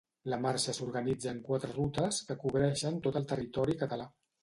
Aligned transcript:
La 0.33 0.37
marxa 0.45 0.73
s'organitza 0.77 1.29
en 1.35 1.43
quatre 1.51 1.71
rutes 1.77 2.25
que 2.31 2.41
cobreixen 2.47 3.01
tot 3.09 3.25
el 3.25 3.33
territori 3.37 3.83
català. 3.87 4.15